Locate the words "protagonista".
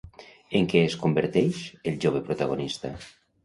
2.33-2.97